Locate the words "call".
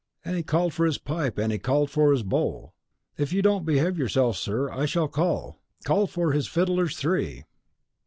5.07-5.59, 5.85-6.07